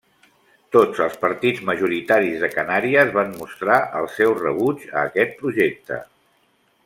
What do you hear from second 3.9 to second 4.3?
el